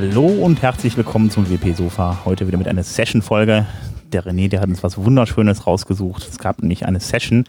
[0.00, 2.18] Hallo und herzlich willkommen zum WP Sofa.
[2.24, 3.66] Heute wieder mit einer Session-Folge.
[4.12, 6.24] Der René, der hat uns was Wunderschönes rausgesucht.
[6.28, 7.42] Es gab nämlich eine Session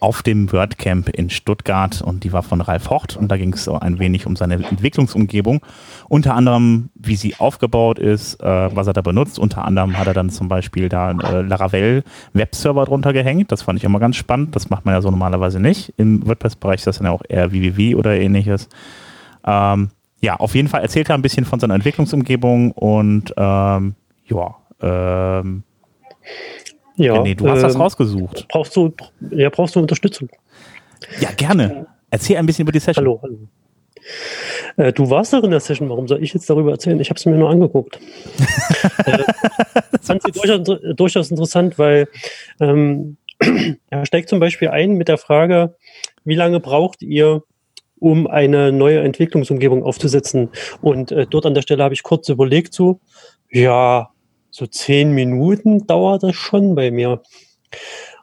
[0.00, 3.68] auf dem WordCamp in Stuttgart und die war von Ralf Hocht und da ging es
[3.68, 5.64] ein wenig um seine Entwicklungsumgebung.
[6.08, 9.38] Unter anderem, wie sie aufgebaut ist, äh, was er da benutzt.
[9.38, 13.52] Unter anderem hat er dann zum Beispiel da äh, Laravel Webserver drunter gehängt.
[13.52, 14.56] Das fand ich immer ganz spannend.
[14.56, 15.94] Das macht man ja so normalerweise nicht.
[15.98, 18.68] Im WordPress-Bereich ist das dann ja auch eher www oder ähnliches.
[19.46, 19.90] Ähm,
[20.22, 25.64] ja, auf jeden Fall erzählt er ein bisschen von seiner Entwicklungsumgebung und ähm, ja, ähm,
[26.96, 28.46] ja, René, du hast ähm, das rausgesucht.
[28.48, 28.94] Brauchst du,
[29.30, 30.28] ja, brauchst du Unterstützung?
[31.20, 31.86] Ja, gerne.
[32.10, 33.04] Erzähl ein bisschen über die Session.
[33.04, 33.48] Hallo, hallo.
[34.76, 37.00] Äh, du warst doch in der Session, warum soll ich jetzt darüber erzählen?
[37.00, 37.98] Ich habe es mir nur angeguckt.
[39.04, 39.18] äh,
[40.00, 42.08] fand sie durchaus, durchaus, interessant, weil
[42.60, 43.16] ähm,
[43.90, 45.76] er steigt zum Beispiel ein mit der Frage,
[46.24, 47.42] wie lange braucht ihr,
[48.02, 50.50] um eine neue Entwicklungsumgebung aufzusetzen?
[50.80, 53.00] Und äh, dort an der Stelle habe ich kurz überlegt, so,
[53.50, 54.10] ja,
[54.50, 57.22] so zehn Minuten dauert das schon bei mir.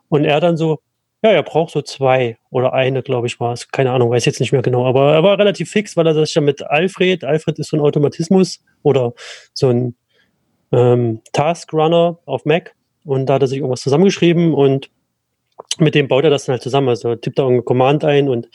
[0.10, 0.80] Und er dann so,
[1.24, 3.70] ja, er braucht so zwei oder eine, glaube ich, war es.
[3.70, 4.86] Keine Ahnung, weiß jetzt nicht mehr genau.
[4.86, 7.82] Aber er war relativ fix, weil er das ja mit Alfred, Alfred ist so ein
[7.82, 9.14] Automatismus oder
[9.54, 9.96] so ein
[10.72, 12.74] ähm, Task Runner auf Mac.
[13.04, 14.90] Und da hat er sich irgendwas zusammengeschrieben und
[15.78, 16.90] mit dem baut er das dann halt zusammen.
[16.90, 18.50] Also tippt da irgendein Command ein und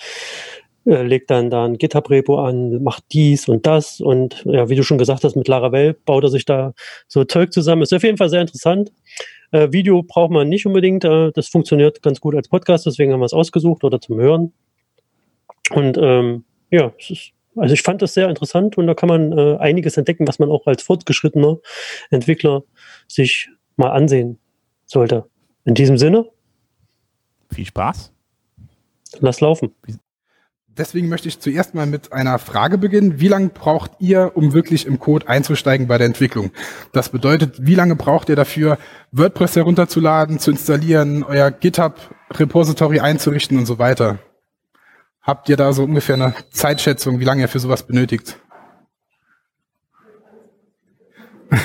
[0.86, 4.82] äh, legt dann da ein GitHub-Repo an, macht dies und das und ja, wie du
[4.82, 6.74] schon gesagt hast, mit Laravel baut er sich da
[7.08, 7.82] so Zeug zusammen.
[7.82, 8.92] Ist auf jeden Fall sehr interessant.
[9.50, 13.20] Äh, Video braucht man nicht unbedingt, äh, das funktioniert ganz gut als Podcast, deswegen haben
[13.20, 14.52] wir es ausgesucht oder zum Hören.
[15.70, 19.56] Und ähm, ja, ist, also ich fand das sehr interessant und da kann man äh,
[19.58, 21.58] einiges entdecken, was man auch als fortgeschrittener
[22.10, 22.64] Entwickler
[23.08, 24.38] sich mal ansehen
[24.86, 25.24] sollte.
[25.64, 26.26] In diesem Sinne.
[27.50, 28.12] Viel Spaß.
[29.20, 29.72] Lass laufen
[30.76, 33.20] deswegen möchte ich zuerst mal mit einer Frage beginnen.
[33.20, 36.50] Wie lange braucht ihr, um wirklich im Code einzusteigen bei der Entwicklung?
[36.92, 38.78] Das bedeutet, wie lange braucht ihr dafür,
[39.12, 44.18] WordPress herunterzuladen, zu installieren, euer GitHub-Repository einzurichten und so weiter?
[45.22, 48.38] Habt ihr da so ungefähr eine Zeitschätzung, wie lange ihr für sowas benötigt?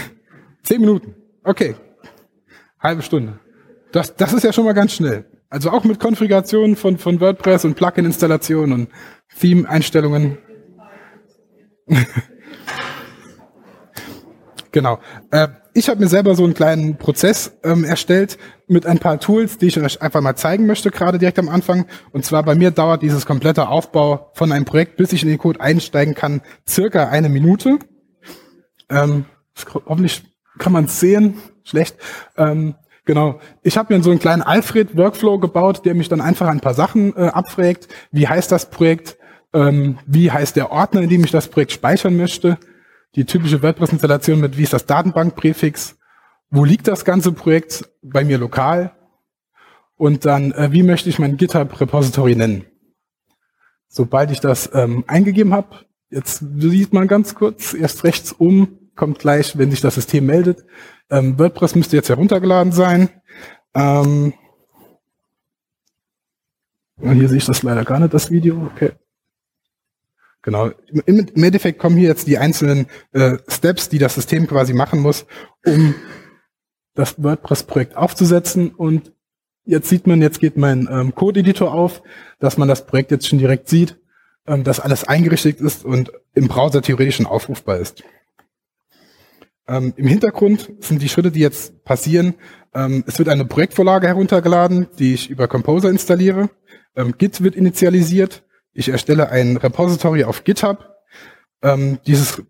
[0.64, 1.16] Zehn Minuten.
[1.44, 1.76] Okay.
[2.80, 3.40] Halbe Stunde.
[3.92, 5.26] Das, das ist ja schon mal ganz schnell.
[5.50, 8.90] Also auch mit Konfiguration von, von WordPress und Plugin-Installation und
[9.40, 10.38] Theme-Einstellungen.
[14.72, 15.00] genau.
[15.32, 19.58] Äh, ich habe mir selber so einen kleinen Prozess ähm, erstellt mit ein paar Tools,
[19.58, 21.86] die ich euch einfach mal zeigen möchte, gerade direkt am Anfang.
[22.12, 25.40] Und zwar bei mir dauert dieses komplette Aufbau von einem Projekt, bis ich in den
[25.40, 27.80] Code einsteigen kann, circa eine Minute.
[28.90, 29.26] Ähm,
[29.86, 30.24] hoffentlich
[30.60, 31.40] kann man es sehen.
[31.64, 31.98] Schlecht.
[32.38, 32.76] Ähm,
[33.10, 33.40] Genau.
[33.64, 37.16] Ich habe mir so einen kleinen Alfred-Workflow gebaut, der mich dann einfach ein paar Sachen
[37.16, 37.88] äh, abfragt.
[38.12, 39.18] Wie heißt das Projekt?
[39.52, 42.60] Ähm, wie heißt der Ordner, in dem ich das Projekt speichern möchte?
[43.16, 45.98] Die typische WordPress-Installation mit wie ist das Datenbankpräfix?
[46.52, 47.90] Wo liegt das ganze Projekt?
[48.04, 48.92] Bei mir lokal.
[49.98, 52.66] Und dann, äh, wie möchte ich mein GitHub-Repository nennen?
[53.88, 55.78] Sobald ich das ähm, eingegeben habe,
[56.12, 60.66] jetzt sieht man ganz kurz, erst rechts um, kommt gleich, wenn sich das System meldet,
[61.10, 63.10] ähm, WordPress müsste jetzt heruntergeladen sein.
[63.74, 64.34] Ähm,
[67.02, 68.70] hier sehe ich das leider gar nicht, das Video.
[68.74, 68.92] Okay.
[70.42, 70.68] Genau.
[71.06, 75.00] Im, Im, Endeffekt kommen hier jetzt die einzelnen äh, Steps, die das System quasi machen
[75.00, 75.26] muss,
[75.66, 75.96] um
[76.94, 78.72] das WordPress-Projekt aufzusetzen.
[78.72, 79.14] Und
[79.64, 82.04] jetzt sieht man, jetzt geht mein ähm, Code-Editor auf,
[82.40, 83.98] dass man das Projekt jetzt schon direkt sieht,
[84.46, 88.04] ähm, dass alles eingerichtet ist und im Browser theoretisch schon aufrufbar ist.
[89.70, 92.34] Ähm, Im Hintergrund sind die Schritte, die jetzt passieren.
[92.74, 96.50] Ähm, es wird eine Projektvorlage heruntergeladen, die ich über Composer installiere.
[96.96, 98.44] Ähm, Git wird initialisiert.
[98.74, 100.90] Ich erstelle ein Repository auf GitHub.
[101.62, 102.42] Ähm, dieses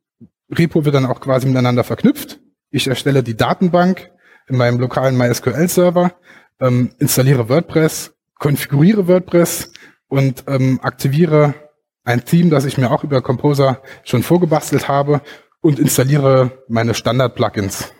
[0.49, 2.39] Repo wird dann auch quasi miteinander verknüpft.
[2.71, 4.11] Ich erstelle die Datenbank
[4.47, 6.13] in meinem lokalen MySQL-Server,
[6.61, 9.73] ähm, installiere WordPress, konfiguriere WordPress
[10.07, 11.53] und ähm, aktiviere
[12.05, 15.21] ein Theme, das ich mir auch über Composer schon vorgebastelt habe
[15.61, 17.91] und installiere meine Standard-Plugins.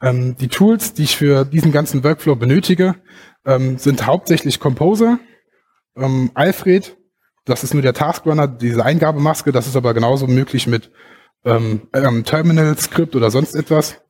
[0.00, 2.96] Ähm, die Tools, die ich für diesen ganzen Workflow benötige,
[3.44, 5.18] ähm, sind hauptsächlich Composer,
[5.96, 6.96] ähm, Alfred,
[7.44, 10.90] das ist nur der Taskrunner, diese Eingabemaske, das ist aber genauso möglich mit
[11.44, 14.00] ähm, ähm, Terminal-Skript oder sonst etwas.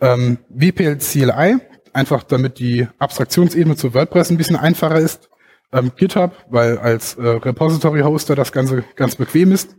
[0.00, 1.58] Ähm, WPL CLI,
[1.92, 5.30] einfach damit die Abstraktionsebene zu WordPress ein bisschen einfacher ist.
[5.72, 9.76] Ähm, GitHub, weil als äh, Repository-Hoster das Ganze ganz bequem ist.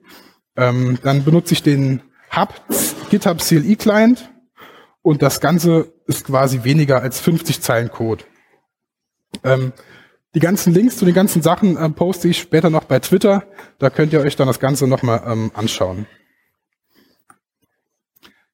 [0.55, 2.01] Ähm, dann benutze ich den
[2.35, 2.53] Hub
[3.09, 4.29] GitHub CLI Client
[5.01, 8.23] und das Ganze ist quasi weniger als 50 Zeilen Code.
[9.43, 9.73] Ähm,
[10.35, 13.43] Die ganzen Links zu den ganzen Sachen äh, poste ich später noch bei Twitter.
[13.77, 16.07] Da könnt ihr euch dann das Ganze nochmal ähm, anschauen.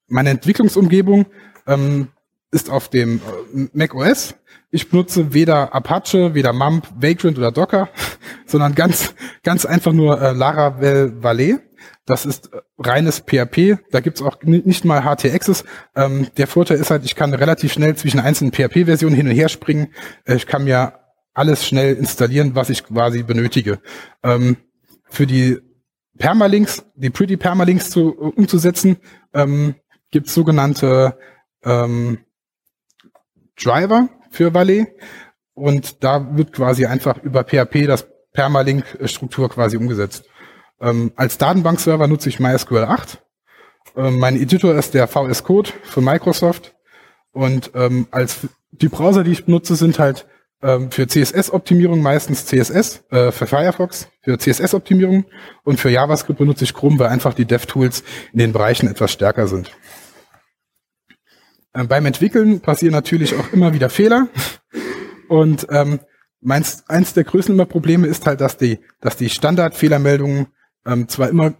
[0.07, 1.27] Meine Entwicklungsumgebung
[1.67, 2.09] ähm,
[2.51, 3.21] ist auf dem
[3.53, 4.35] äh, Mac OS.
[4.71, 7.87] Ich benutze weder Apache, weder Mump, Vagrant oder Docker,
[8.45, 9.13] sondern ganz,
[9.43, 11.61] ganz einfach nur äh, Laravel Valet.
[12.05, 13.77] Das ist äh, reines PHP.
[13.91, 15.63] Da gibt's auch nicht mal HT-Access.
[15.95, 19.49] Ähm, der Vorteil ist halt, ich kann relativ schnell zwischen einzelnen PHP-Versionen hin und her
[19.49, 19.93] springen.
[20.25, 20.99] Äh, ich kann mir
[21.33, 23.79] alles schnell installieren, was ich quasi benötige.
[24.23, 24.57] Ähm,
[25.09, 25.59] für die
[26.17, 28.97] Permalinks, die Pretty Permalinks zu, umzusetzen,
[29.33, 29.75] ähm,
[30.11, 31.17] gibt's sogenannte
[31.63, 32.19] ähm,
[33.61, 34.87] Driver für Valet.
[35.53, 40.25] Und da wird quasi einfach über PHP das Permalink-Struktur quasi umgesetzt.
[40.81, 43.21] Ähm, als Datenbankserver nutze ich MySQL 8.
[43.95, 46.75] Ähm, mein Editor ist der VS Code von Microsoft.
[47.31, 50.25] Und ähm, als die Browser, die ich benutze, sind halt
[50.61, 55.25] ähm, für CSS-Optimierung meistens CSS, äh, für Firefox, für CSS-Optimierung
[55.63, 58.03] und für JavaScript benutze ich Chrome, weil einfach die DevTools
[58.33, 59.71] in den Bereichen etwas stärker sind.
[61.73, 64.27] Ähm, beim Entwickeln passieren natürlich auch immer wieder Fehler.
[65.27, 65.99] Und ähm,
[66.41, 70.47] meins, eins der größten Probleme ist halt, dass die, dass die Standardfehlermeldungen
[70.85, 71.53] ähm, zwar immer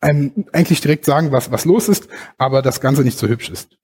[0.00, 3.76] einem eigentlich direkt sagen, was, was los ist, aber das Ganze nicht so hübsch ist.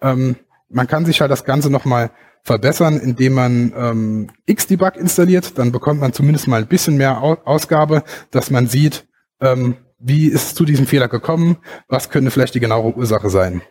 [0.00, 0.36] Ähm,
[0.68, 2.10] man kann sich halt das Ganze nochmal
[2.42, 5.58] verbessern, indem man ähm, Xdebug installiert.
[5.58, 9.06] Dann bekommt man zumindest mal ein bisschen mehr Ausgabe, dass man sieht,
[9.40, 11.56] ähm, wie ist es zu diesem Fehler gekommen,
[11.88, 13.62] was könnte vielleicht die genaue Ursache sein.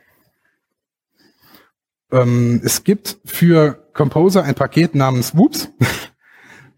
[2.11, 5.69] Ähm, es gibt für Composer ein Paket namens Whoops.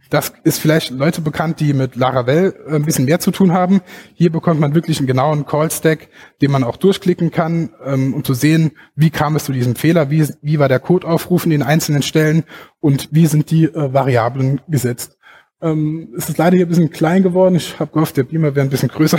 [0.09, 3.81] Das ist vielleicht Leute bekannt, die mit Laravel äh, ein bisschen mehr zu tun haben.
[4.13, 6.09] Hier bekommt man wirklich einen genauen Call-Stack,
[6.41, 10.09] den man auch durchklicken kann, ähm, um zu sehen, wie kam es zu diesem Fehler,
[10.09, 12.43] wie, wie war der Codeaufruf in den einzelnen Stellen
[12.79, 15.17] und wie sind die äh, Variablen gesetzt.
[15.61, 17.55] Ähm, es ist leider hier ein bisschen klein geworden.
[17.55, 19.17] Ich habe gehofft, der Beamer wäre ein bisschen größer.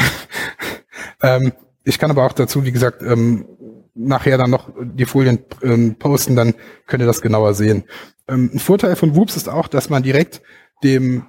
[1.23, 1.53] ähm,
[1.85, 3.47] ich kann aber auch dazu, wie gesagt, ähm,
[3.95, 6.55] nachher dann noch die Folien ähm, posten, dann
[6.87, 7.85] könnt ihr das genauer sehen.
[8.29, 10.43] Ähm, ein Vorteil von Whoops ist auch, dass man direkt
[10.83, 11.27] dem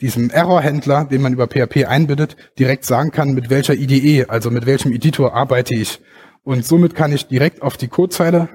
[0.00, 4.66] diesem Error-Händler, den man über PHP einbindet, direkt sagen kann, mit welcher IDE, also mit
[4.66, 6.00] welchem Editor arbeite ich.
[6.42, 8.48] Und somit kann ich direkt auf die Codezeile,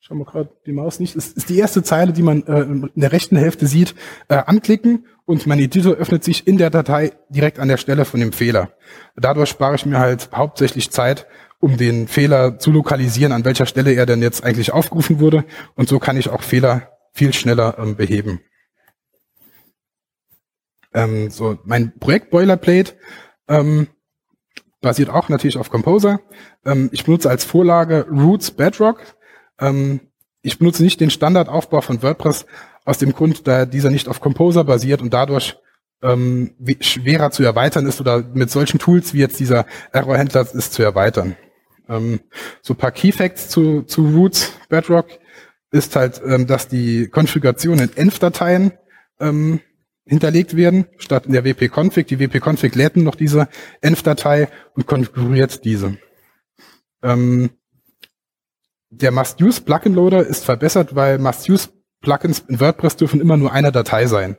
[0.00, 2.90] schauen wir gerade die Maus nicht, ist, ist die erste Zeile, die man äh, in
[2.94, 3.94] der rechten Hälfte sieht,
[4.28, 8.20] äh, anklicken und mein Editor öffnet sich in der Datei direkt an der Stelle von
[8.20, 8.70] dem Fehler.
[9.16, 11.26] Dadurch spare ich mir halt hauptsächlich Zeit,
[11.60, 15.44] um den Fehler zu lokalisieren, an welcher Stelle er denn jetzt eigentlich aufgerufen wurde.
[15.76, 18.40] Und so kann ich auch Fehler viel schneller ähm, beheben.
[20.94, 22.94] Ähm, so, mein Projekt Boilerplate
[23.48, 23.88] ähm,
[24.80, 26.20] basiert auch natürlich auf Composer.
[26.64, 29.00] Ähm, ich benutze als Vorlage Roots Bedrock.
[29.58, 30.00] Ähm,
[30.42, 32.46] ich benutze nicht den Standardaufbau von WordPress
[32.84, 35.56] aus dem Grund, da dieser nicht auf Composer basiert und dadurch
[36.02, 40.82] ähm, schwerer zu erweitern ist oder mit solchen Tools wie jetzt dieser Error-Händler ist zu
[40.82, 41.34] erweitern.
[41.88, 42.20] Ähm,
[42.60, 45.06] so paar Key Facts zu, zu Roots Bedrock
[45.70, 48.74] ist halt, dass die Konfiguration in Env-Dateien
[49.18, 49.60] ähm,
[50.06, 52.06] hinterlegt werden, statt in der wp-config.
[52.06, 53.48] Die wp-config lädt noch diese
[53.80, 55.96] Env-Datei und konfiguriert diese.
[57.02, 57.50] Ähm,
[58.90, 64.36] der Must-Use-Plugin-Loader ist verbessert, weil Must-Use-Plugins in WordPress dürfen immer nur eine Datei sein.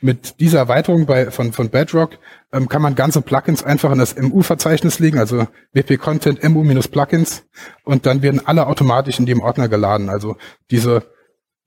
[0.00, 2.18] Mit dieser Erweiterung bei, von, von Bedrock
[2.52, 7.44] ähm, kann man ganze Plugins einfach in das MU-Verzeichnis legen, also wp-content mu-plugins
[7.84, 10.10] und dann werden alle automatisch in dem Ordner geladen.
[10.10, 10.36] Also
[10.70, 11.10] diese,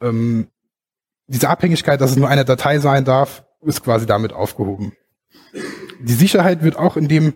[0.02, 0.48] ähm,
[1.30, 4.94] diese Abhängigkeit, dass es nur eine Datei sein darf, ist quasi damit aufgehoben.
[6.02, 7.34] Die Sicherheit wird auch in dem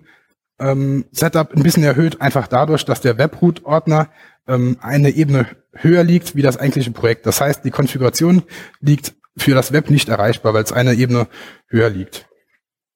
[0.60, 4.10] ähm, Setup ein bisschen erhöht, einfach dadurch, dass der Webroot-Ordner
[4.48, 7.26] ähm, eine Ebene höher liegt wie das eigentliche Projekt.
[7.26, 8.44] Das heißt, die Konfiguration
[8.80, 11.28] liegt für das Web nicht erreichbar, weil es eine Ebene
[11.68, 12.28] höher liegt.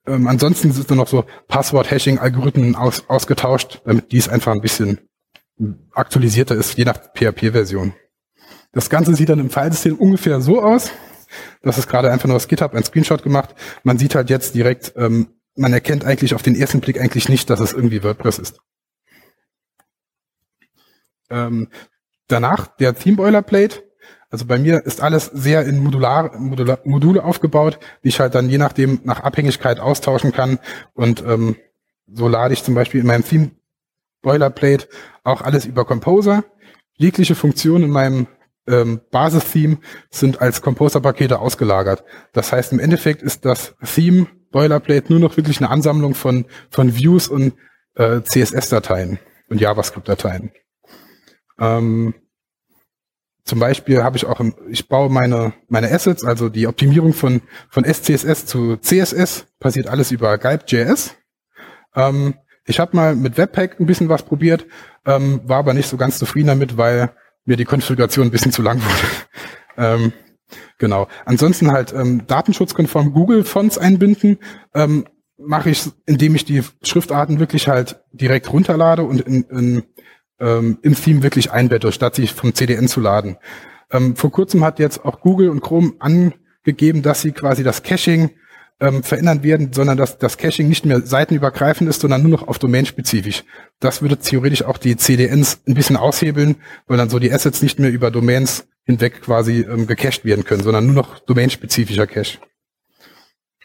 [0.05, 4.99] Ähm, ansonsten sind dann noch so Passwort-Hashing-Algorithmen aus, ausgetauscht, damit dies einfach ein bisschen
[5.91, 7.93] aktualisierter ist, je nach PHP-Version.
[8.77, 10.91] Das Ganze sieht dann im Filesystem ungefähr so aus.
[11.63, 13.55] Das ist gerade einfach nur aus GitHub ein Screenshot gemacht.
[13.81, 17.49] Man sieht halt jetzt direkt, ähm, man erkennt eigentlich auf den ersten Blick eigentlich nicht,
[17.49, 18.59] dass es irgendwie WordPress ist.
[21.31, 21.69] Ähm,
[22.27, 23.83] danach der Theme Boilerplate.
[24.29, 28.47] Also bei mir ist alles sehr in Modular, Modular, Module aufgebaut, die ich halt dann
[28.47, 30.59] je nachdem nach Abhängigkeit austauschen kann.
[30.93, 31.55] Und ähm,
[32.05, 33.49] so lade ich zum Beispiel in meinem Theme
[34.21, 34.87] Boilerplate
[35.23, 36.43] auch alles über Composer.
[36.93, 38.27] Jegliche Funktion in meinem
[38.67, 39.77] ähm, Basis-Theme
[40.09, 42.03] sind als Composer-Pakete ausgelagert.
[42.33, 46.95] Das heißt, im Endeffekt ist das Theme Boilerplate nur noch wirklich eine Ansammlung von, von
[46.95, 47.53] Views und
[47.95, 49.19] äh, CSS-Dateien
[49.49, 50.51] und JavaScript-Dateien.
[51.59, 52.13] Ähm,
[53.43, 57.41] zum Beispiel habe ich auch, ein, ich baue meine, meine Assets, also die Optimierung von,
[57.69, 61.15] von SCSS zu CSS, passiert alles über Gulp.js.
[61.95, 64.65] Ähm, ich habe mal mit Webpack ein bisschen was probiert,
[65.05, 67.11] ähm, war aber nicht so ganz zufrieden damit, weil
[67.47, 69.07] mir die Konfiguration ein bisschen zu lang wurde.
[69.77, 70.13] ähm,
[70.77, 71.07] genau.
[71.25, 74.37] Ansonsten halt ähm, datenschutzkonform Google-Fonts einbinden,
[74.73, 75.05] ähm,
[75.37, 79.83] mache ich, indem ich die Schriftarten wirklich halt direkt runterlade und in, in
[80.39, 83.37] ähm, im Theme wirklich einbette, statt sich vom CDN zu laden.
[83.91, 88.31] Ähm, vor kurzem hat jetzt auch Google und Chrome angegeben, dass sie quasi das Caching
[88.79, 92.59] ähm, verändern werden, sondern dass das Caching nicht mehr seitenübergreifend ist, sondern nur noch auf
[92.59, 93.43] Domain-spezifisch.
[93.79, 96.57] Das würde theoretisch auch die CDNs ein bisschen aushebeln,
[96.87, 100.63] weil dann so die Assets nicht mehr über Domains hinweg quasi ähm, gecached werden können,
[100.63, 102.37] sondern nur noch domainspezifischer Cache.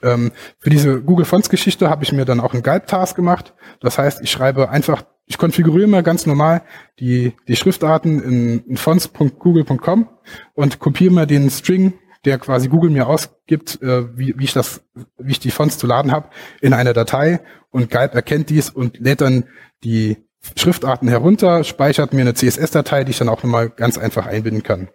[0.03, 3.55] Ähm, für diese Google Fonts Geschichte habe ich mir dann auch einen Guide Task gemacht.
[3.81, 6.63] Das heißt, ich schreibe einfach ich konfiguriere mal ganz normal
[7.01, 10.09] die, die Schriftarten in, in fonts.google.com
[10.55, 14.83] und kopiere mal den String, der quasi Google mir ausgibt, äh, wie, wie ich das,
[15.19, 16.29] wie ich die Fonts zu laden habe,
[16.61, 19.45] in eine Datei und Galb erkennt dies und lädt dann
[19.85, 20.17] die
[20.57, 24.89] Schriftarten herunter, speichert mir eine CSS-Datei, die ich dann auch nochmal ganz einfach einbinden kann.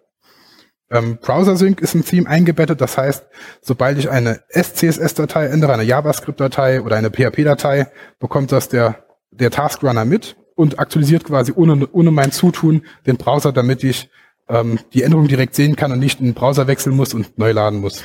[0.90, 3.26] Ähm, Browser Sync ist ein Theme eingebettet, das heißt,
[3.60, 10.04] sobald ich eine SCSS-Datei ändere, eine JavaScript-Datei oder eine PHP-Datei, bekommt das der der Taskrunner
[10.04, 14.10] mit und aktualisiert quasi ohne, ohne mein Zutun den Browser, damit ich
[14.48, 17.52] ähm, die Änderung direkt sehen kann und nicht in den Browser wechseln muss und neu
[17.52, 18.04] laden muss.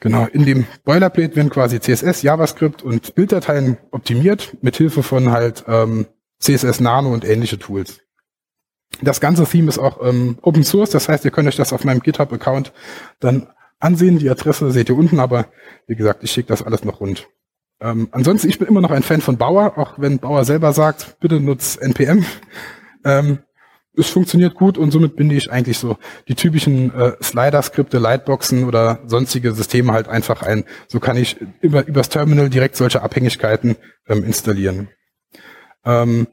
[0.00, 5.64] Genau, in dem Boilerplate werden quasi CSS, JavaScript und Bilddateien optimiert, mit Hilfe von halt
[5.66, 6.06] ähm,
[6.40, 8.00] CSS Nano und ähnliche Tools.
[9.00, 11.84] Das ganze Theme ist auch ähm, Open Source, das heißt, ihr könnt euch das auf
[11.84, 12.72] meinem GitHub-Account
[13.18, 13.48] dann
[13.80, 14.18] ansehen.
[14.18, 15.46] Die Adresse seht ihr unten, aber
[15.86, 17.26] wie gesagt, ich schicke das alles noch rund.
[17.80, 21.16] Ähm, ansonsten, ich bin immer noch ein Fan von Bauer, auch wenn Bauer selber sagt,
[21.20, 22.24] bitte nutz NPM.
[23.04, 23.38] Ähm,
[23.96, 25.96] es funktioniert gut und somit binde ich eigentlich so
[26.28, 30.64] die typischen äh, Slider-Skripte, Lightboxen oder sonstige Systeme halt einfach ein.
[30.88, 33.76] So kann ich über, übers Terminal direkt solche Abhängigkeiten
[34.08, 34.88] ähm, installieren.
[35.84, 36.26] Ähm,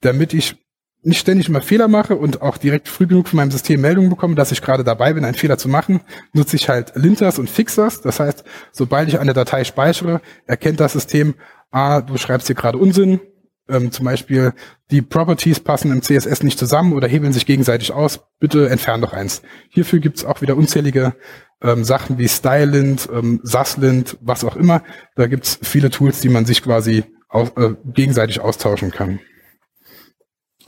[0.00, 0.56] damit ich
[1.02, 4.34] nicht ständig mal Fehler mache und auch direkt früh genug von meinem System Meldungen bekomme,
[4.34, 6.00] dass ich gerade dabei bin, einen Fehler zu machen,
[6.32, 8.00] nutze ich halt Linters und Fixers.
[8.00, 11.34] Das heißt, sobald ich eine Datei speichere, erkennt das System,
[11.70, 13.20] ah, du schreibst hier gerade Unsinn.
[13.68, 14.52] Ähm, zum Beispiel,
[14.90, 18.20] die Properties passen im CSS nicht zusammen oder hebeln sich gegenseitig aus.
[18.38, 19.42] Bitte entfern doch eins.
[19.70, 21.14] Hierfür gibt's auch wieder unzählige
[21.62, 24.82] ähm, Sachen wie Stylint, ähm, Saslint, was auch immer.
[25.16, 29.20] Da gibt's viele Tools, die man sich quasi aus, äh, gegenseitig austauschen kann.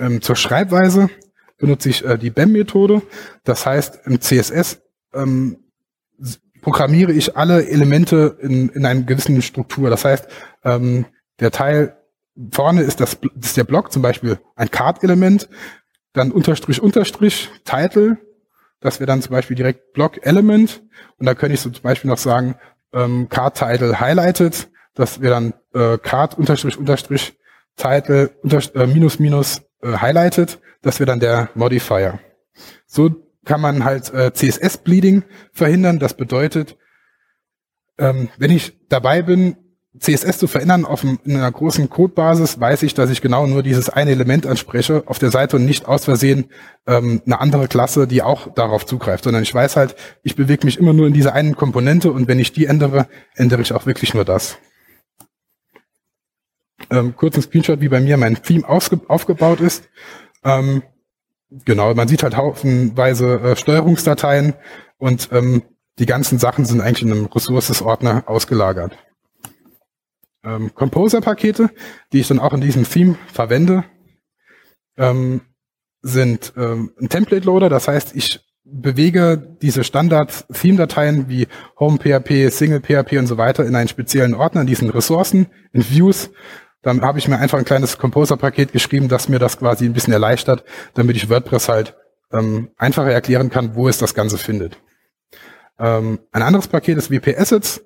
[0.00, 1.08] Ähm, zur Schreibweise
[1.58, 3.02] benutze ich äh, die BEM-Methode.
[3.44, 4.80] Das heißt, im CSS
[5.14, 5.58] ähm,
[6.60, 9.90] programmiere ich alle Elemente in, in einer gewissen Struktur.
[9.90, 10.26] Das heißt,
[10.64, 11.06] ähm,
[11.40, 11.97] der Teil
[12.52, 15.48] vorne ist, das, ist der Block, zum Beispiel ein Card-Element,
[16.12, 18.18] dann Unterstrich, Unterstrich, Title,
[18.80, 20.82] das wäre dann zum Beispiel direkt Block-Element
[21.18, 22.56] und da könnte ich so zum Beispiel noch sagen,
[22.92, 27.36] ähm, Card-Title highlighted, das wäre dann äh, Card, Unterstrich, Unterstrich,
[27.76, 32.20] Title, unter, äh, minus, minus, äh, highlighted, das wäre dann der Modifier.
[32.86, 33.10] So
[33.44, 35.98] kann man halt äh, CSS-Bleeding verhindern.
[35.98, 36.76] Das bedeutet,
[37.98, 39.56] ähm, wenn ich dabei bin,
[39.98, 43.88] CSS zu verändern auf in einer großen Codebasis, weiß ich, dass ich genau nur dieses
[43.88, 46.50] eine Element anspreche auf der Seite und nicht aus Versehen
[46.86, 50.78] ähm, eine andere Klasse, die auch darauf zugreift, sondern ich weiß halt, ich bewege mich
[50.78, 54.14] immer nur in dieser einen Komponente und wenn ich die ändere, ändere ich auch wirklich
[54.14, 54.58] nur das
[56.90, 59.88] ähm, kurzen Screenshot, wie bei mir mein Theme aufgebaut ist.
[60.44, 60.82] Ähm,
[61.64, 64.54] genau, man sieht halt haufenweise äh, Steuerungsdateien
[64.98, 65.62] und ähm,
[65.98, 68.96] die ganzen Sachen sind eigentlich in einem Resources-Ordner ausgelagert.
[70.48, 71.70] Ähm, Composer-Pakete,
[72.12, 73.84] die ich dann auch in diesem Theme verwende,
[74.96, 75.42] ähm,
[76.00, 83.36] sind ähm, ein Template-Loader, das heißt, ich bewege diese Standard-Theme-Dateien wie Home.php, Single.php und so
[83.36, 86.30] weiter in einen speziellen Ordner, in diesen Ressourcen, in Views
[86.82, 90.12] dann habe ich mir einfach ein kleines Composer-Paket geschrieben, das mir das quasi ein bisschen
[90.12, 90.64] erleichtert,
[90.94, 91.96] damit ich WordPress halt
[92.32, 94.78] ähm, einfacher erklären kann, wo es das Ganze findet.
[95.78, 97.84] Ähm, ein anderes Paket ist WP Assets.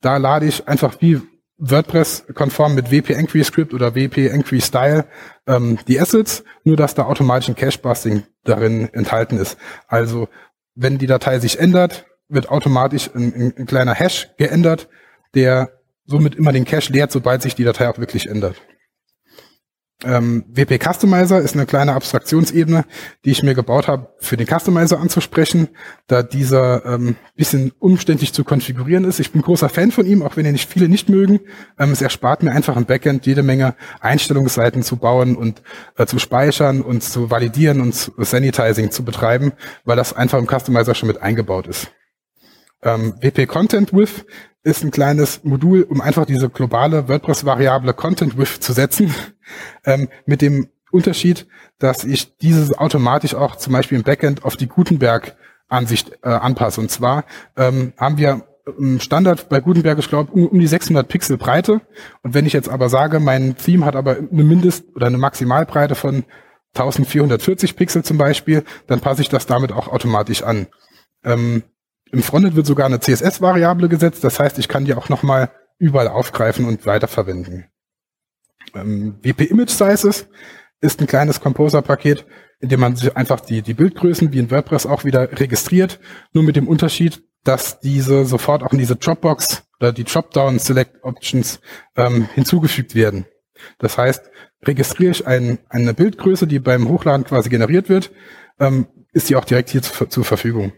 [0.00, 1.22] Da lade ich einfach wie
[1.64, 5.04] WordPress konform mit WP Enquery Script oder WP Enquery Style
[5.46, 9.56] ähm, die Assets, nur dass da automatisch ein Cache-Busting darin enthalten ist.
[9.86, 10.28] Also
[10.74, 14.88] wenn die Datei sich ändert, wird automatisch ein, ein kleiner Hash geändert,
[15.34, 15.70] der
[16.04, 18.56] somit immer den Cache leert, sobald sich die Datei auch wirklich ändert.
[20.04, 22.84] Ähm, WP Customizer ist eine kleine Abstraktionsebene,
[23.24, 25.68] die ich mir gebaut habe, für den Customizer anzusprechen,
[26.06, 29.20] da dieser ähm, bisschen umständlich zu konfigurieren ist.
[29.20, 31.40] Ich bin großer Fan von ihm, auch wenn ihn nicht viele nicht mögen.
[31.78, 35.62] Ähm, es erspart mir einfach im Backend jede Menge Einstellungsseiten zu bauen und
[35.96, 39.52] äh, zu speichern und zu validieren und Sanitizing zu betreiben,
[39.84, 41.92] weil das einfach im Customizer schon mit eingebaut ist.
[42.82, 44.24] Ähm, WP Content With
[44.64, 49.14] ist ein kleines Modul, um einfach diese globale WordPress-Variable Content With zu setzen,
[49.84, 51.46] ähm, mit dem Unterschied,
[51.78, 56.80] dass ich dieses automatisch auch zum Beispiel im Backend auf die Gutenberg-Ansicht äh, anpasse.
[56.80, 57.24] Und zwar
[57.56, 58.46] ähm, haben wir
[58.78, 61.80] im Standard bei Gutenberg, ich glaube, um, um, die 600 Pixel Breite.
[62.22, 65.94] Und wenn ich jetzt aber sage, mein Theme hat aber eine Mindest- oder eine Maximalbreite
[65.94, 66.24] von
[66.74, 70.68] 1440 Pixel zum Beispiel, dann passe ich das damit auch automatisch an.
[71.24, 71.64] Ähm,
[72.12, 76.08] im Frontend wird sogar eine CSS-Variable gesetzt, das heißt, ich kann die auch nochmal überall
[76.08, 77.64] aufgreifen und weiterverwenden.
[78.74, 80.28] Ähm, WP Image Sizes
[80.80, 82.26] ist ein kleines Composer-Paket,
[82.60, 85.98] in dem man sich einfach die, die Bildgrößen wie in WordPress auch wieder registriert,
[86.32, 91.02] nur mit dem Unterschied, dass diese sofort auch in diese Dropbox oder die Dropdown Select
[91.02, 91.60] Options
[91.96, 93.26] ähm, hinzugefügt werden.
[93.78, 94.30] Das heißt,
[94.64, 98.12] registriere ich ein, eine Bildgröße, die beim Hochladen quasi generiert wird,
[98.60, 100.72] ähm, ist die auch direkt hier zu, zur Verfügung.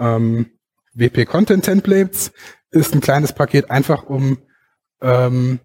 [0.00, 0.50] Ähm,
[0.94, 2.32] WP Content Templates
[2.70, 4.38] ist ein kleines Paket, einfach um
[5.02, 5.60] ähm,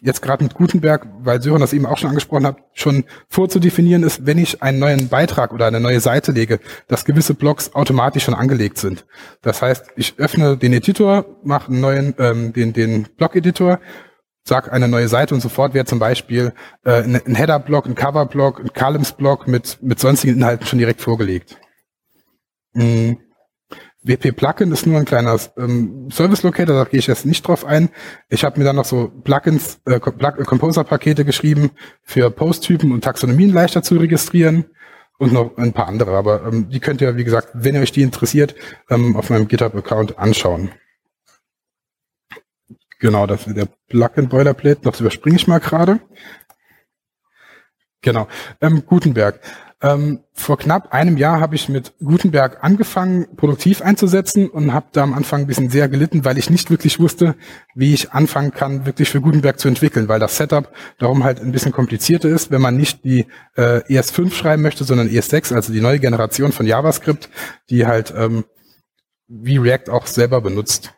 [0.00, 4.26] jetzt gerade mit Gutenberg, weil Sören das eben auch schon angesprochen hat, schon vorzudefinieren ist,
[4.26, 8.34] wenn ich einen neuen Beitrag oder eine neue Seite lege, dass gewisse Blocks automatisch schon
[8.34, 9.06] angelegt sind.
[9.42, 13.80] Das heißt, ich öffne den Editor, mache einen neuen, ähm, den, den Block-Editor,
[14.44, 16.52] sag eine neue Seite und sofort wäre zum Beispiel
[16.84, 21.58] äh, ein Header-Block, ein Cover-Block, ein Columns-Block mit, mit sonstigen Inhalten schon direkt vorgelegt.
[22.72, 23.18] Mhm.
[24.08, 27.64] WP Plugin ist nur ein kleiner ähm, Service Locator, da gehe ich jetzt nicht drauf
[27.64, 27.90] ein.
[28.28, 31.70] Ich habe mir dann noch so Plugins, äh, Composer-Pakete geschrieben
[32.02, 34.64] für Posttypen und Taxonomien leichter zu registrieren
[35.18, 36.16] und noch ein paar andere.
[36.16, 38.54] Aber ähm, die könnt ihr, wie gesagt, wenn ihr euch die interessiert,
[38.88, 40.70] ähm, auf meinem GitHub-Account anschauen.
[43.00, 44.80] Genau, das ist der Plugin Boilerplate.
[44.82, 46.00] Das überspringe ich mal gerade.
[48.00, 48.26] Genau.
[48.60, 49.40] Ähm, Gutenberg.
[49.80, 55.04] Ähm, vor knapp einem Jahr habe ich mit Gutenberg angefangen, produktiv einzusetzen und habe da
[55.04, 57.36] am Anfang ein bisschen sehr gelitten, weil ich nicht wirklich wusste,
[57.76, 61.52] wie ich anfangen kann, wirklich für Gutenberg zu entwickeln, weil das Setup darum halt ein
[61.52, 65.80] bisschen komplizierter ist, wenn man nicht die äh, ES5 schreiben möchte, sondern ES6, also die
[65.80, 67.30] neue Generation von JavaScript,
[67.70, 68.46] die halt ähm,
[69.28, 70.94] wie React auch selber benutzt.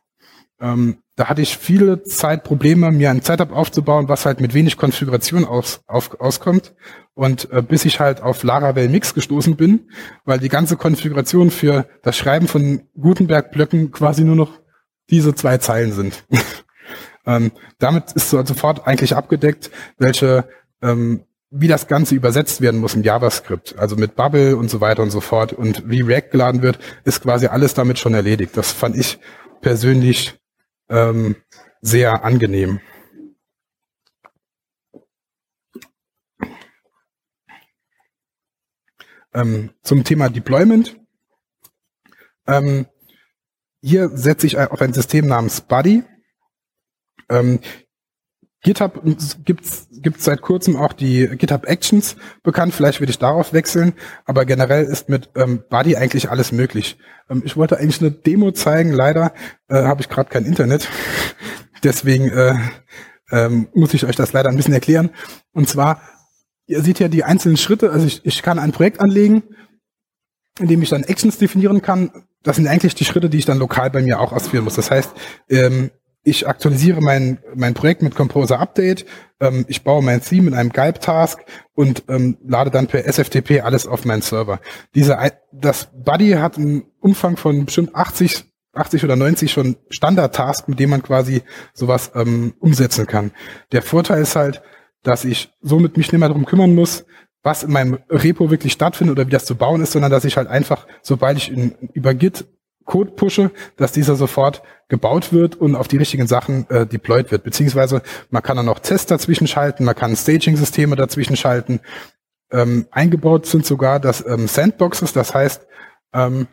[0.59, 4.79] Ähm, da hatte ich viele Zeit Probleme, mir ein Setup aufzubauen, was halt mit wenig
[4.79, 6.75] Konfiguration aus, auf, auskommt.
[7.13, 9.91] Und äh, bis ich halt auf Laravel Mix gestoßen bin,
[10.25, 14.61] weil die ganze Konfiguration für das Schreiben von Gutenberg-Blöcken quasi nur noch
[15.11, 16.25] diese zwei Zeilen sind.
[17.27, 20.49] ähm, damit ist so sofort eigentlich abgedeckt, welche
[20.81, 25.03] ähm, wie das Ganze übersetzt werden muss im JavaScript, also mit Bubble und so weiter
[25.03, 28.57] und so fort und wie React geladen wird, ist quasi alles damit schon erledigt.
[28.57, 29.19] Das fand ich
[29.61, 30.40] persönlich
[30.91, 31.37] ähm,
[31.81, 32.81] sehr angenehm.
[39.33, 40.97] Ähm, zum Thema Deployment.
[42.47, 42.87] Ähm,
[43.81, 46.03] hier setze ich auf ein System namens Buddy.
[47.29, 47.61] Ähm,
[48.63, 49.03] GitHub
[49.45, 52.75] gibt es seit kurzem auch die GitHub Actions bekannt.
[52.75, 53.95] Vielleicht würde ich darauf wechseln,
[54.27, 56.99] aber generell ist mit ähm, Buddy eigentlich alles möglich.
[57.31, 59.33] Ähm, ich wollte eigentlich eine Demo zeigen, leider
[59.69, 60.89] äh, habe ich gerade kein Internet.
[61.85, 62.55] Deswegen äh,
[63.31, 65.11] ähm, muss ich euch das leider ein bisschen erklären.
[65.53, 66.03] Und zwar,
[66.67, 67.91] ihr seht ja die einzelnen Schritte.
[67.91, 69.43] Also ich, ich kann ein Projekt anlegen,
[70.59, 72.11] in dem ich dann Actions definieren kann.
[72.43, 74.75] Das sind eigentlich die Schritte, die ich dann lokal bei mir auch ausführen muss.
[74.75, 75.13] Das heißt,
[75.49, 75.91] ähm,
[76.23, 79.07] ich aktualisiere mein, mein Projekt mit Composer Update,
[79.41, 81.41] ähm, ich baue mein Theme in einem Gulp-Task
[81.75, 84.61] und ähm, lade dann per SFTP alles auf meinen Server.
[84.95, 85.17] Diese,
[85.53, 90.91] das Buddy hat einen Umfang von bestimmt 80, 80 oder 90 schon Standard-Task, mit dem
[90.91, 93.33] man quasi sowas ähm, umsetzen kann.
[93.73, 94.63] Der Vorteil ist halt,
[95.03, 97.07] dass ich somit mich nicht mehr darum kümmern muss,
[97.43, 100.37] was in meinem Repo wirklich stattfindet oder wie das zu bauen ist, sondern dass ich
[100.37, 102.47] halt einfach, sobald ich in, über Git
[102.91, 107.45] Code pushe, dass dieser sofort gebaut wird und auf die richtigen Sachen äh, deployed wird.
[107.45, 111.79] Beziehungsweise man kann dann noch Tests dazwischen schalten, man kann Staging-Systeme dazwischen schalten.
[112.51, 115.69] Ähm, eingebaut sind sogar das ähm, Sandboxes, das heißt,
[116.13, 116.49] ähm,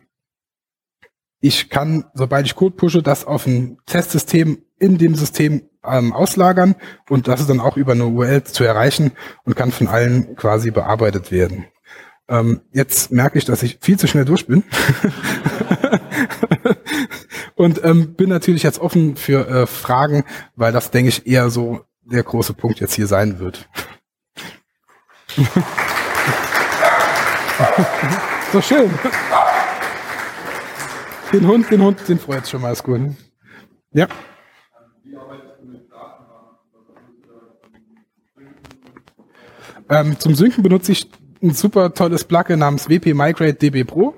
[1.40, 6.76] ich kann, sobald ich Code pushe, das auf ein Testsystem in dem System ähm, auslagern
[7.08, 9.10] und das ist dann auch über eine URL zu erreichen
[9.44, 11.66] und kann von allen quasi bearbeitet werden.
[12.28, 14.64] Ähm, jetzt merke ich, dass ich viel zu schnell durch bin.
[17.54, 21.86] und ähm, bin natürlich jetzt offen für äh, Fragen, weil das, denke ich, eher so
[22.02, 23.66] der große Punkt jetzt hier sein wird.
[28.52, 28.90] so schön.
[31.32, 33.00] Den Hund, den Hund, den freut schon mal, ist gut.
[33.92, 34.08] Ja.
[39.90, 41.10] Ähm, zum Synken benutze ich
[41.42, 44.14] ein super tolles Plugin namens WP Migrate DB Pro.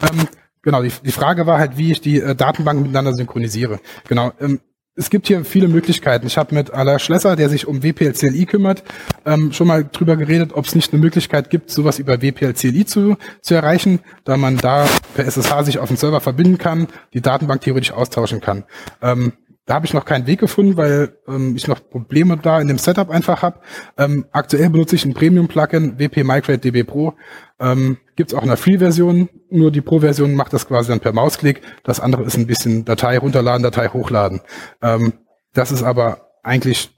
[0.00, 0.28] Ähm,
[0.62, 3.80] genau, die, die Frage war halt, wie ich die äh, Datenbanken miteinander synchronisiere.
[4.08, 4.32] Genau.
[4.40, 4.60] Ähm,
[4.96, 6.26] es gibt hier viele Möglichkeiten.
[6.28, 8.84] Ich habe mit Alain Schlesser, der sich um WPLCLI kümmert,
[9.26, 13.16] ähm, schon mal drüber geredet, ob es nicht eine Möglichkeit gibt, sowas über WPLCLI zu,
[13.40, 17.62] zu erreichen, da man da per SSH sich auf den Server verbinden kann, die Datenbank
[17.62, 18.64] theoretisch austauschen kann.
[19.02, 19.32] Ähm,
[19.66, 22.76] da habe ich noch keinen Weg gefunden, weil ähm, ich noch Probleme da in dem
[22.76, 23.60] Setup einfach habe.
[23.96, 27.14] Ähm, aktuell benutze ich ein Premium-Plugin, WP Migrate DB Pro.
[27.58, 31.62] Ähm, Gibt auch in der Free-Version, nur die Pro-Version macht das quasi dann per Mausklick.
[31.82, 34.42] Das andere ist ein bisschen Datei runterladen, Datei hochladen.
[34.82, 35.14] Ähm,
[35.54, 36.94] das ist aber eigentlich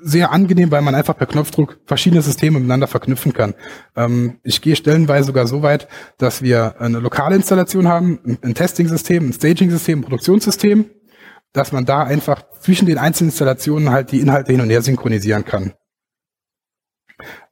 [0.00, 3.54] sehr angenehm, weil man einfach per Knopfdruck verschiedene Systeme miteinander verknüpfen kann.
[3.96, 9.30] Ähm, ich gehe stellenweise sogar so weit, dass wir eine lokale Installation haben, ein Testing-System,
[9.30, 10.84] ein Staging-System, ein Produktionssystem
[11.52, 15.44] dass man da einfach zwischen den einzelnen Installationen halt die Inhalte hin und her synchronisieren
[15.44, 15.74] kann.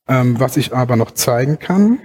[0.08, 1.98] Ähm, was ich aber noch zeigen kann.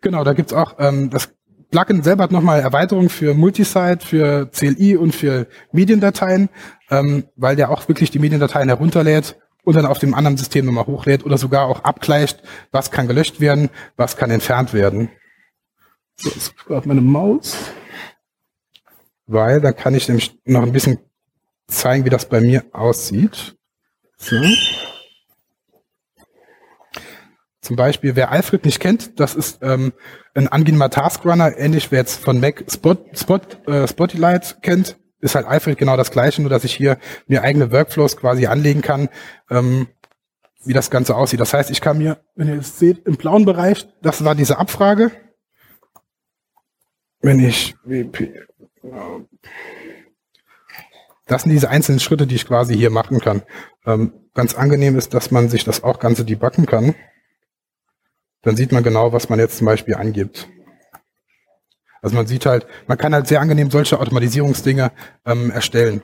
[0.00, 1.34] Genau, da gibt's auch ähm, das
[1.74, 6.48] Plugin selber hat nochmal Erweiterungen für Multisite, für CLI und für Mediendateien,
[6.88, 10.86] ähm, weil der auch wirklich die Mediendateien herunterlädt und dann auf dem anderen System nochmal
[10.86, 15.10] hochlädt oder sogar auch abgleicht, was kann gelöscht werden, was kann entfernt werden.
[16.14, 17.56] So, jetzt gerade meine Maus
[19.26, 20.98] weil da kann ich nämlich noch ein bisschen
[21.66, 23.56] zeigen, wie das bei mir aussieht.
[24.16, 24.36] So.
[27.60, 29.94] Zum Beispiel, wer Alfred nicht kennt, das ist ähm,
[30.34, 35.46] ein angenehmer Taskrunner, ähnlich wer jetzt von Mac Spot, Spot, äh, Spotlight kennt, ist halt
[35.46, 39.08] Alfred genau das gleiche, nur dass ich hier mir eigene Workflows quasi anlegen kann,
[39.48, 39.88] ähm,
[40.64, 41.40] wie das Ganze aussieht.
[41.40, 44.58] Das heißt, ich kann mir, wenn ihr es seht, im blauen Bereich, das war diese
[44.58, 45.10] Abfrage.
[47.22, 48.34] Wenn ich WP
[51.26, 53.42] das sind diese einzelnen Schritte, die ich quasi hier machen kann.
[53.86, 56.94] Ähm, ganz angenehm ist, dass man sich das auch Ganze debuggen kann.
[58.42, 60.48] Dann sieht man genau, was man jetzt zum Beispiel angibt.
[62.02, 64.92] Also man sieht halt, man kann halt sehr angenehm solche Automatisierungsdinge
[65.24, 66.02] ähm, erstellen.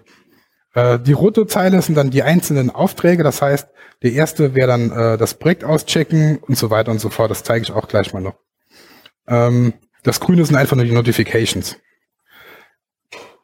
[0.72, 3.22] Äh, die rote Zeile sind dann die einzelnen Aufträge.
[3.22, 3.68] Das heißt,
[4.02, 7.30] der erste wäre dann äh, das Projekt auschecken und so weiter und so fort.
[7.30, 8.38] Das zeige ich auch gleich mal noch.
[9.28, 11.76] Ähm, das grüne sind einfach nur die Notifications.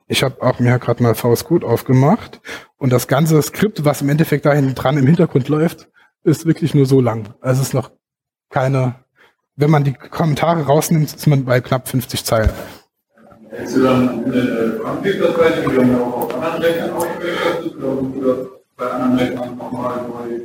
[0.08, 2.40] Ich habe auch mir gerade mal VS Code aufgemacht
[2.78, 5.88] und das ganze Skript, was im Endeffekt da hinten dran im Hintergrund läuft,
[6.22, 7.34] ist wirklich nur so lang.
[7.40, 7.90] Also es ist noch
[8.48, 8.94] keine,
[9.56, 12.50] wenn man die Kommentare rausnimmt, ist man bei knapp 50 Zeilen.
[13.50, 18.86] Hättest du dann eine Config-Datei, die du dann auch auf anderen Rechnern aufgelegt oder bei
[18.86, 20.40] anderen Rechnern nochmal neu?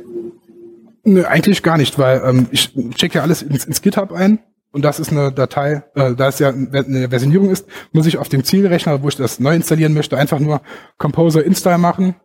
[1.04, 4.40] Nö, eigentlich gar nicht, weil ähm, ich checke ja alles ins, ins GitHub ein
[4.72, 8.28] und das ist eine Datei, äh, da es ja eine Versionierung ist, muss ich auf
[8.28, 10.62] dem Zielrechner, wo ich das neu installieren möchte, einfach nur
[10.98, 12.16] Composer Install machen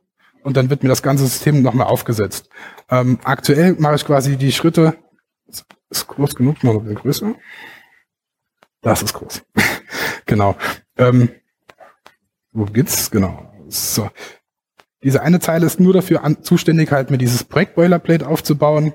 [0.44, 2.50] und dann wird mir das ganze System nochmal aufgesetzt.
[2.90, 4.96] Ähm, aktuell mache ich quasi die Schritte,
[5.90, 7.36] ist groß genug, mal noch ein größer.
[8.82, 9.44] Das ist groß.
[10.26, 10.56] genau.
[10.98, 11.30] Ähm,
[12.52, 13.12] wo geht's?
[13.12, 13.52] Genau.
[13.68, 14.10] So.
[15.04, 18.94] Diese eine Zeile ist nur dafür an, zuständig, halt mir dieses Projekt Boilerplate aufzubauen.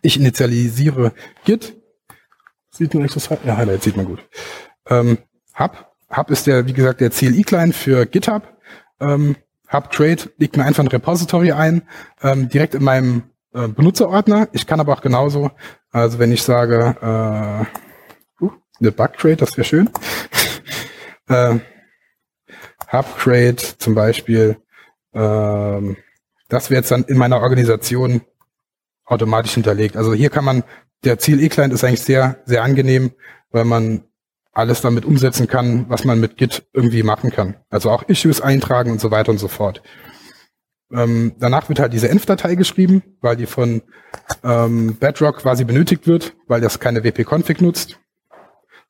[0.00, 1.12] Ich initialisiere
[1.44, 1.81] Git,
[2.74, 4.26] Sieht man echt das Ja, Highlight sieht man gut.
[4.88, 5.18] Ähm,
[5.58, 5.92] Hub.
[6.14, 8.42] Hub ist der, wie gesagt, der CLI-Client für GitHub.
[9.00, 9.36] Ähm,
[9.70, 11.82] Hub Trade legt mir einfach ein Repository ein,
[12.22, 14.48] ähm, direkt in meinem äh, Benutzerordner.
[14.52, 15.50] Ich kann aber auch genauso,
[15.90, 16.96] also wenn ich sage,
[18.40, 19.90] äh, uh, eine Bug Trade, das wäre schön.
[21.28, 21.58] äh,
[22.90, 24.56] Hub Trade zum Beispiel,
[25.14, 25.96] ähm,
[26.48, 28.22] das wäre jetzt dann in meiner Organisation
[29.12, 29.96] automatisch hinterlegt.
[29.96, 30.64] Also hier kann man
[31.04, 33.12] der Ziel-E-Client ist eigentlich sehr, sehr angenehm,
[33.50, 34.04] weil man
[34.52, 37.56] alles damit umsetzen kann, was man mit Git irgendwie machen kann.
[37.70, 39.82] Also auch Issues eintragen und so weiter und so fort.
[40.92, 43.82] Ähm, danach wird halt diese Env-Datei geschrieben, weil die von
[44.44, 47.98] ähm, Bedrock quasi benötigt wird, weil das keine wp-config nutzt.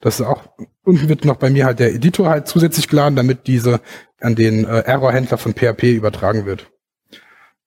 [0.01, 0.49] Das ist auch,
[0.83, 3.81] unten wird noch bei mir halt der Editor halt zusätzlich geladen, damit diese
[4.21, 6.73] an den äh, Error-Händler von PHP übertragen wird.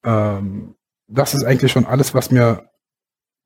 [0.03, 0.74] Ähm,
[1.07, 2.69] das ist eigentlich schon alles, was mir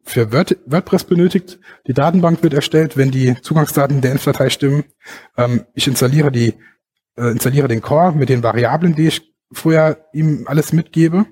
[0.04, 1.60] für WordPress benötigt.
[1.88, 4.86] Die Datenbank wird erstellt, wenn die Zugangsdaten der Env-Datei stimmen.
[5.38, 6.56] Ähm, ich installiere die,
[7.16, 11.26] äh, installiere den Core mit den Variablen, die ich vorher ihm alles mitgebe.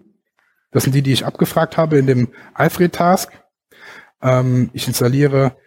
[0.71, 3.31] Das sind die, die ich abgefragt habe in dem Alfred-Task.
[4.21, 5.57] Ähm, ich installiere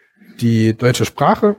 [0.40, 1.56] die deutsche Sprache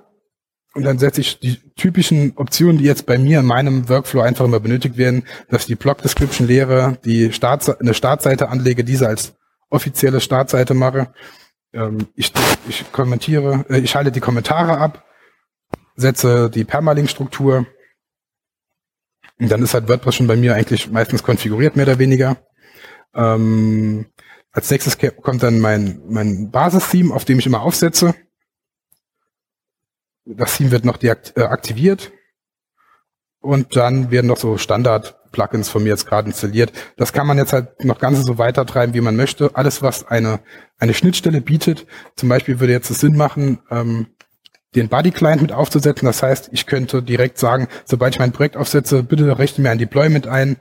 [0.73, 4.45] und dann setze ich die typischen Optionen, die jetzt bei mir in meinem Workflow einfach
[4.45, 9.07] immer benötigt werden, dass ich die Blog Description leere, die Start, eine Startseite anlege, diese
[9.07, 9.34] als
[9.69, 11.13] offizielle Startseite mache.
[11.73, 12.31] Ähm, ich,
[12.69, 15.05] ich kommentiere, äh, ich schalte die Kommentare ab,
[15.95, 17.65] setze die Permalink-Struktur.
[19.39, 22.38] Und dann ist halt WordPress schon bei mir eigentlich meistens konfiguriert, mehr oder weniger.
[23.13, 24.05] Ähm,
[24.53, 28.13] als nächstes kommt dann mein, mein Basis-Theme, auf dem ich immer aufsetze.
[30.25, 31.01] Das Theme wird noch.
[31.01, 31.97] Äh,
[33.41, 36.71] und dann werden noch so Standard-Plugins von mir jetzt gerade installiert.
[36.97, 39.55] Das kann man jetzt halt noch ganz so weitertreiben, wie man möchte.
[39.55, 40.39] Alles, was eine,
[40.77, 41.88] eine Schnittstelle bietet.
[42.15, 44.07] Zum Beispiel würde jetzt es Sinn machen, ähm,
[44.75, 46.05] den Buddy-Client mit aufzusetzen.
[46.05, 49.79] Das heißt, ich könnte direkt sagen, sobald ich mein Projekt aufsetze, bitte rechne mir ein
[49.79, 50.57] Deployment ein.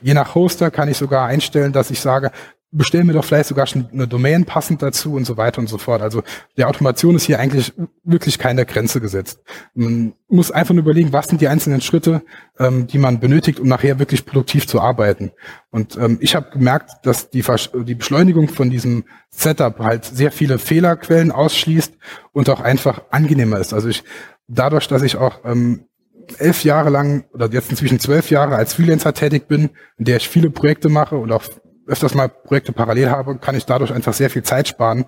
[0.00, 2.30] Je nach Hoster kann ich sogar einstellen, dass ich sage,
[2.72, 5.78] bestellen mir doch vielleicht sogar schon eine Domain passend dazu und so weiter und so
[5.78, 6.02] fort.
[6.02, 6.22] Also
[6.56, 7.72] der Automation ist hier eigentlich
[8.04, 9.40] wirklich keine Grenze gesetzt.
[9.74, 12.22] Man muss einfach nur überlegen, was sind die einzelnen Schritte,
[12.58, 15.32] ähm, die man benötigt, um nachher wirklich produktiv zu arbeiten.
[15.70, 17.44] Und ähm, ich habe gemerkt, dass die,
[17.84, 21.94] die Beschleunigung von diesem Setup halt sehr viele Fehlerquellen ausschließt
[22.32, 23.72] und auch einfach angenehmer ist.
[23.72, 24.04] Also ich
[24.50, 25.86] dadurch, dass ich auch ähm,
[26.38, 30.28] elf Jahre lang oder jetzt inzwischen zwölf Jahre als Freelancer tätig bin, in der ich
[30.28, 31.44] viele Projekte mache und auch
[31.90, 35.04] öfters mal Projekte parallel habe, kann ich dadurch einfach sehr viel Zeit sparen,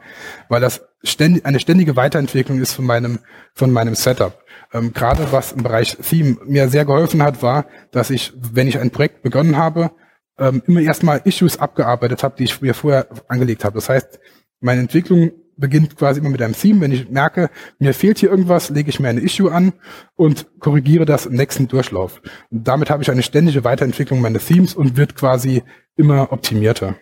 [0.49, 3.21] weil das ständig, eine ständige Weiterentwicklung ist von meinem,
[3.55, 4.43] von meinem Setup.
[4.73, 8.79] Ähm, Gerade was im Bereich Theme mir sehr geholfen hat, war, dass ich, wenn ich
[8.79, 9.93] ein Projekt begonnen habe,
[10.39, 13.75] ähm, immer erstmal Issues abgearbeitet habe, die ich mir vorher angelegt habe.
[13.75, 14.19] Das heißt,
[14.61, 15.33] meine Entwicklung
[15.63, 16.83] beginnt quasi immer mit einem Theme.
[16.83, 17.49] Wenn ich merke,
[17.79, 19.73] mir fehlt hier irgendwas, lege ich mir eine Issue an
[20.15, 22.21] und korrigiere das im nächsten Durchlauf.
[22.51, 25.63] Und damit habe ich eine ständige Weiterentwicklung meines Themes und wird quasi
[25.97, 26.97] immer optimierter.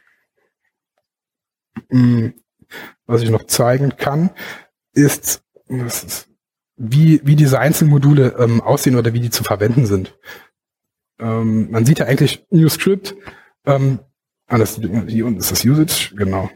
[1.88, 2.34] Hm,
[3.06, 4.30] was ich noch zeigen kann,
[4.92, 5.42] ist,
[6.76, 10.16] wie, wie diese einzelnen Module ähm, aussehen oder wie die zu verwenden sind.
[11.18, 13.14] Ähm, man sieht ja eigentlich New Script.
[13.64, 14.00] Ähm,
[14.46, 16.50] ah, das, hier unten ist das Usage, genau.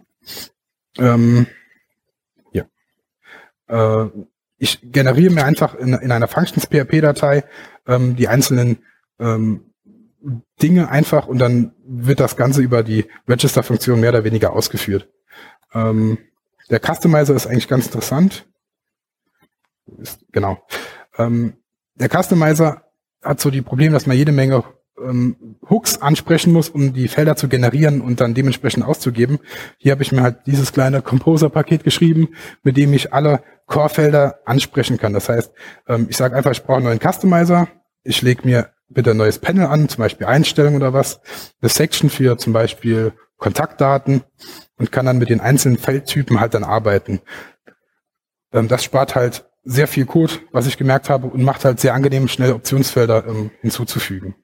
[0.99, 1.47] Ähm.
[3.69, 4.07] Äh,
[4.59, 7.45] ich generiere mir einfach in, in einer Functions-PHP-Datei
[7.87, 8.79] ähm, die einzelnen
[9.19, 9.73] ähm,
[10.63, 15.09] Dinge einfach und dann wird das Ganze über die Register-Funktion mehr oder weniger ausgeführt.
[15.75, 16.19] Ähm,
[16.71, 18.47] der Customizer ist eigentlich ganz interessant.
[19.99, 20.67] Ist, genau.
[21.19, 21.59] Ähm,
[21.95, 22.85] der Customizer
[23.23, 24.65] hat so die Probleme, dass man jede Menge
[25.03, 29.39] ähm, Hooks ansprechen muss, um die Felder zu generieren und dann dementsprechend auszugeben.
[29.79, 32.29] Hier habe ich mir halt dieses kleine Composer-Paket geschrieben,
[32.63, 35.13] mit dem ich alle Core-Felder ansprechen kann.
[35.13, 35.53] Das heißt,
[35.89, 37.69] ähm, ich sage einfach, ich brauche einen neuen Customizer.
[38.03, 41.21] Ich lege mir bitte ein neues Panel an, zum Beispiel Einstellungen oder was,
[41.61, 44.23] eine Section für zum Beispiel Kontaktdaten
[44.77, 47.21] und kann dann mit den einzelnen Feldtypen halt dann arbeiten.
[48.53, 51.95] Ähm, das spart halt sehr viel Code, was ich gemerkt habe, und macht halt sehr
[51.95, 54.35] angenehm, schnell Optionsfelder ähm, hinzuzufügen.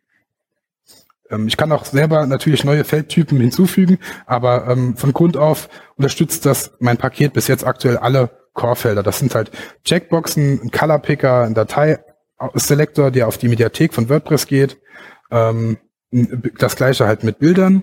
[1.30, 6.46] Ähm, ich kann auch selber natürlich neue Feldtypen hinzufügen, aber ähm, von Grund auf unterstützt
[6.46, 9.02] das mein Paket bis jetzt aktuell alle Core-Felder.
[9.02, 9.50] Das sind halt
[9.84, 11.98] Checkboxen, ein Color Picker, ein Datei
[12.54, 14.78] Selector, der auf die Mediathek von WordPress geht.
[15.30, 15.78] Ähm,
[16.58, 17.82] das gleiche halt mit Bildern.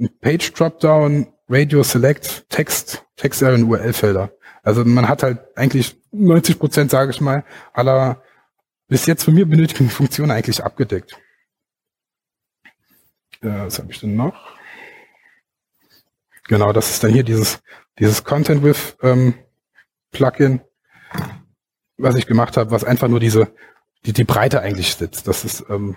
[0.00, 4.32] Ein Page Dropdown, Radio Select, Text, Text und URL-Felder.
[4.62, 8.22] Also man hat halt eigentlich 90 Prozent, sage ich mal, aller
[8.88, 11.16] bis jetzt von mir benötigten Funktionen eigentlich abgedeckt.
[13.44, 14.34] Ja, was habe ich denn noch?
[16.48, 17.60] Genau, das ist dann hier dieses,
[17.98, 19.34] dieses Content with ähm,
[20.12, 20.60] Plugin,
[21.96, 23.52] was ich gemacht habe, was einfach nur diese
[24.06, 25.28] die, die Breite eigentlich sitzt.
[25.28, 25.96] Das ist ähm,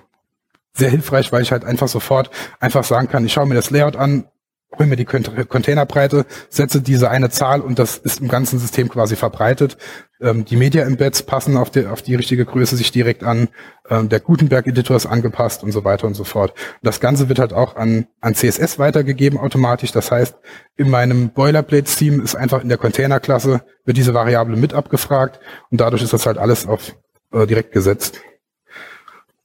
[0.74, 2.30] sehr hilfreich, weil ich halt einfach sofort
[2.60, 4.30] einfach sagen kann, ich schaue mir das Layout an,
[4.78, 9.16] hole mir die Containerbreite, setze diese eine Zahl und das ist im ganzen System quasi
[9.16, 9.78] verbreitet.
[10.20, 13.50] Ähm, die Media-Embeds passen auf die, auf die richtige Größe sich direkt an.
[13.90, 16.54] Ähm, der Gutenberg-Editor ist angepasst und so weiter und so fort.
[16.82, 19.92] Das Ganze wird halt auch an, an CSS weitergegeben automatisch.
[19.92, 20.36] Das heißt,
[20.76, 26.04] in meinem Boilerplate-Theme ist einfach in der Container-Klasse wird diese Variable mit abgefragt und dadurch
[26.04, 26.94] ist das halt alles auf
[27.32, 28.22] äh, direkt gesetzt.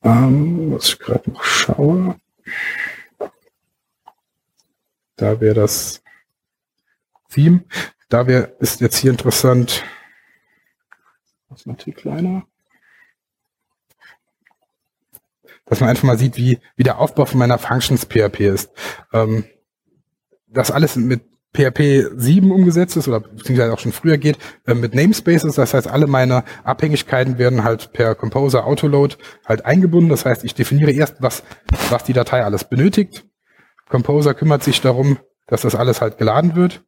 [0.02, 2.16] Ähm, was ich gerade noch schaue.
[5.22, 6.02] Da wäre das
[7.30, 7.62] Theme.
[8.08, 9.84] Da wäre, ist jetzt hier interessant.
[11.48, 12.42] Was mal hier kleiner.
[15.64, 18.72] Dass man einfach mal sieht, wie, wie der Aufbau von meiner Functions PHP ist.
[19.12, 19.44] Ähm,
[20.48, 21.22] das alles mit
[21.54, 25.54] PHP 7 umgesetzt ist oder beziehungsweise auch schon früher geht, äh, mit Namespaces.
[25.54, 29.14] Das heißt, alle meine Abhängigkeiten werden halt per Composer Autoload
[29.46, 30.10] halt eingebunden.
[30.10, 31.44] Das heißt, ich definiere erst, was,
[31.90, 33.24] was die Datei alles benötigt.
[33.92, 36.82] Composer kümmert sich darum, dass das alles halt geladen wird.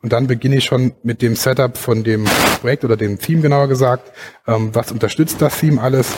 [0.00, 2.24] Und dann beginne ich schon mit dem Setup von dem
[2.60, 4.12] Projekt oder dem Theme genauer gesagt.
[4.46, 6.14] Ähm, was unterstützt das Theme alles?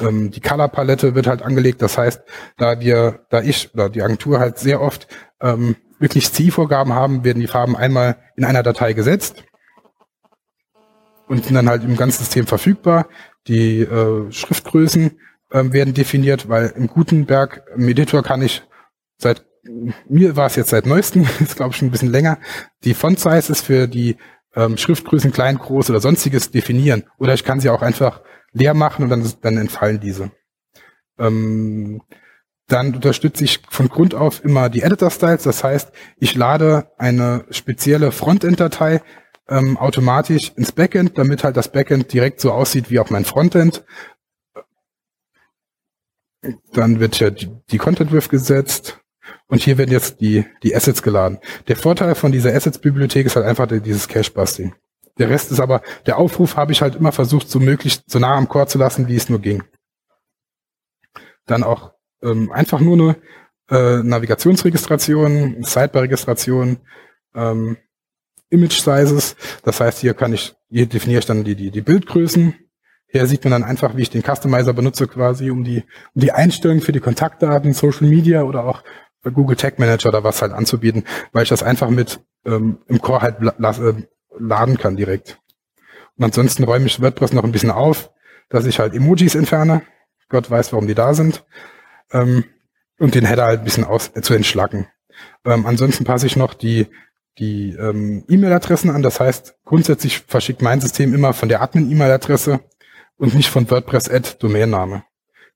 [0.00, 1.80] Ähm, die Color-Palette wird halt angelegt.
[1.80, 2.22] Das heißt,
[2.56, 5.06] da wir, da ich oder die Agentur halt sehr oft
[5.40, 9.44] ähm, wirklich Zielvorgaben haben, werden die Farben einmal in einer Datei gesetzt
[11.28, 13.06] und sind dann halt im ganzen System verfügbar.
[13.46, 18.62] Die äh, Schriftgrößen äh, werden definiert, weil im Gutenberg im Editor kann ich
[19.18, 19.44] seit
[20.08, 22.38] mir war es jetzt seit neuestem, ist glaube ich schon ein bisschen länger,
[22.84, 24.16] die Font Size ist für die
[24.54, 27.04] ähm, Schriftgrößen klein, groß oder sonstiges definieren.
[27.18, 30.30] Oder ich kann sie auch einfach leer machen und dann, dann entfallen diese.
[31.18, 32.02] Ähm,
[32.66, 35.42] dann unterstütze ich von Grund auf immer die Editor Styles.
[35.42, 39.02] Das heißt, ich lade eine spezielle Frontend-Datei
[39.48, 43.84] ähm, automatisch ins Backend, damit halt das Backend direkt so aussieht wie auch mein Frontend.
[46.72, 49.00] Dann wird ja die, die Content With gesetzt.
[49.48, 51.38] Und hier werden jetzt die, die Assets geladen.
[51.68, 54.74] Der Vorteil von dieser Assets-Bibliothek ist halt einfach dieses Cache-Busting.
[55.18, 58.36] Der Rest ist aber, der Aufruf habe ich halt immer versucht, so möglichst so nah
[58.36, 59.64] am Core zu lassen, wie es nur ging.
[61.46, 63.16] Dann auch ähm, einfach nur
[63.68, 66.78] eine äh, Navigationsregistration, Sidebar-Registration,
[67.34, 67.78] ähm,
[68.50, 69.34] Image Sizes.
[69.62, 72.54] Das heißt, hier kann ich, hier definiere ich dann die, die, die Bildgrößen.
[73.10, 75.84] Hier sieht man dann einfach, wie ich den Customizer benutze, quasi, um die,
[76.14, 78.84] um die Einstellungen für die Kontaktdaten, Social Media oder auch
[79.24, 83.22] Google Tag Manager oder was halt anzubieten, weil ich das einfach mit ähm, im Core
[83.22, 84.06] halt äh,
[84.38, 85.40] laden kann direkt.
[86.16, 88.10] Und ansonsten räume ich WordPress noch ein bisschen auf,
[88.48, 89.82] dass ich halt Emojis entferne.
[90.28, 91.44] Gott weiß, warum die da sind.
[92.12, 92.44] Ähm,
[92.98, 94.88] und den Header halt ein bisschen aus, äh, zu entschlacken.
[95.44, 96.86] Ähm, ansonsten passe ich noch die,
[97.38, 99.02] die ähm, E-Mail-Adressen an.
[99.02, 102.60] Das heißt, grundsätzlich verschickt mein System immer von der Admin-E-Mail-Adresse
[103.16, 105.04] und nicht von WordPress-Ad-Domainname.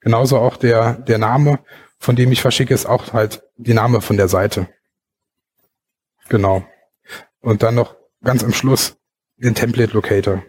[0.00, 1.60] Genauso auch der, der Name
[2.02, 4.68] von dem ich verschicke, ist auch halt die Name von der Seite.
[6.28, 6.64] Genau.
[7.40, 8.96] Und dann noch ganz am Schluss
[9.36, 10.42] den Template Locator.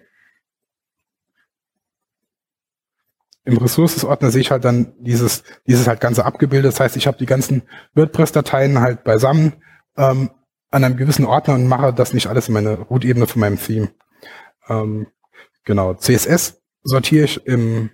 [3.45, 6.71] Im Ressources-Ordner sehe ich halt dann dieses, dieses halt ganze abgebildet.
[6.71, 9.53] Das heißt, ich habe die ganzen WordPress-Dateien halt beisammen
[9.97, 10.29] ähm,
[10.71, 13.89] an einem gewissen Ordner und mache das nicht alles in meine Root-Ebene von meinem Theme.
[14.69, 15.07] Ähm,
[15.65, 15.93] genau.
[15.95, 17.89] CSS sortiere ich im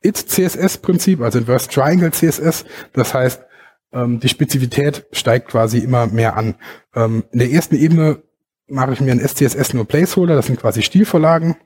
[0.00, 2.64] It-CSS-Prinzip, also Inverse Triangle CSS.
[2.94, 3.42] Das heißt,
[3.94, 6.56] ähm, die Spezifität steigt quasi immer mehr an.
[6.94, 8.22] Ähm, in der ersten Ebene
[8.66, 11.56] mache ich mir ein SCSS nur Placeholder, das sind quasi Stilvorlagen,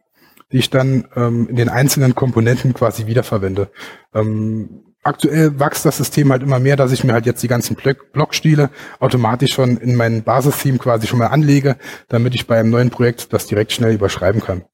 [0.52, 3.70] die ich dann ähm, in den einzelnen Komponenten quasi wiederverwende.
[4.14, 7.76] Ähm, aktuell wächst das System halt immer mehr, dass ich mir halt jetzt die ganzen
[7.76, 11.76] Blockstile automatisch schon in mein Basistheme quasi schon mal anlege,
[12.08, 14.64] damit ich bei einem neuen Projekt das direkt schnell überschreiben kann.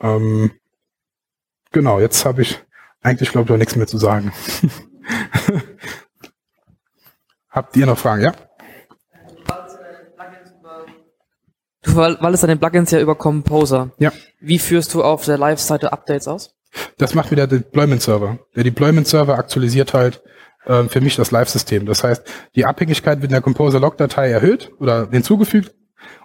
[0.00, 0.50] Ähm,
[1.72, 2.60] genau, jetzt habe ich
[3.02, 4.32] eigentlich, glaube ich, auch nichts mehr zu sagen.
[7.56, 8.32] Habt ihr noch Fragen, ja?
[11.82, 13.90] Du waltest deine Plugins ja über Composer.
[13.98, 14.12] Ja.
[14.40, 16.54] Wie führst du auf der Live-Seite Updates aus?
[16.98, 18.38] Das macht wieder der Deployment-Server.
[18.54, 20.22] Der Deployment-Server aktualisiert halt
[20.66, 21.86] äh, für mich das Live-System.
[21.86, 22.22] Das heißt,
[22.54, 25.74] die Abhängigkeit wird in der Composer-Log-Datei erhöht oder hinzugefügt.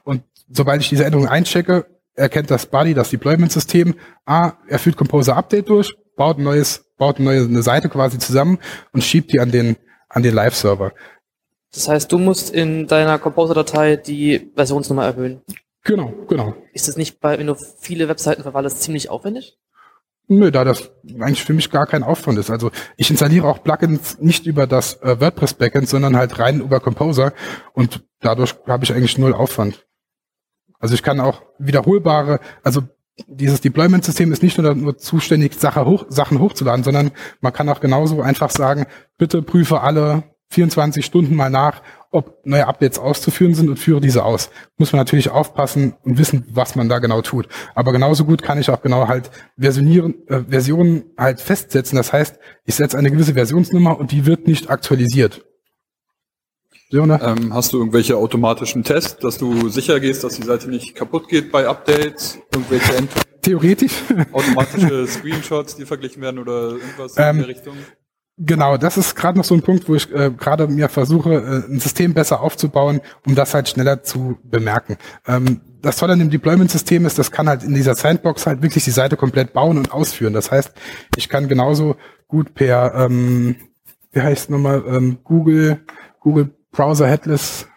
[0.04, 5.38] Und sobald ich diese Änderung einchecke, erkennt das Buddy, das Deployment-System, ah, er führt Composer
[5.38, 8.60] Update durch baut ein neues, baut eine neue eine Seite quasi zusammen
[8.92, 10.94] und schiebt die an den, an den Live-Server.
[11.74, 15.42] Das heißt, du musst in deiner Composer-Datei die Versionsnummer erhöhen.
[15.84, 16.54] Genau, genau.
[16.74, 19.58] Ist das nicht bei, wenn du viele Webseiten verwaltest, ziemlich aufwendig?
[20.28, 22.50] Nö, da das eigentlich für mich gar kein Aufwand ist.
[22.50, 26.80] Also ich installiere auch Plugins nicht über das äh, WordPress Backend, sondern halt rein über
[26.80, 27.34] Composer
[27.74, 29.86] und dadurch habe ich eigentlich null Aufwand.
[30.80, 32.84] Also ich kann auch wiederholbare, also
[33.28, 37.82] dieses Deployment-System ist nicht nur, nur zuständig, Sache hoch, Sachen hochzuladen, sondern man kann auch
[37.82, 38.86] genauso einfach sagen,
[39.18, 44.26] bitte prüfe alle 24 Stunden mal nach, ob neue Updates auszuführen sind und führe diese
[44.26, 44.50] aus.
[44.78, 47.48] Muss man natürlich aufpassen und wissen, was man da genau tut.
[47.74, 51.96] Aber genauso gut kann ich auch genau halt versionieren, äh, Versionen halt festsetzen.
[51.96, 55.46] Das heißt, ich setze eine gewisse Versionsnummer und die wird nicht aktualisiert.
[56.94, 61.30] Ähm, hast du irgendwelche automatischen Tests, dass du sicher gehst, dass die Seite nicht kaputt
[61.30, 62.40] geht bei Updates?
[62.54, 63.10] Irgendwelche End
[63.42, 63.94] Theoretisch.
[64.34, 67.76] automatische Screenshots, die verglichen werden oder irgendwas ähm, in der Richtung?
[68.44, 71.72] Genau, das ist gerade noch so ein Punkt, wo ich äh, gerade mir versuche, äh,
[71.72, 74.98] ein System besser aufzubauen, um das halt schneller zu bemerken.
[75.28, 78.84] Ähm, das Tolle an dem Deployment-System ist, das kann halt in dieser Sandbox halt wirklich
[78.84, 80.34] die Seite komplett bauen und ausführen.
[80.34, 80.74] Das heißt,
[81.18, 83.58] ich kann genauso gut per, ähm,
[84.12, 85.82] wie heißt nochmal, ähm, Google,
[86.20, 87.68] Google Browser Headless.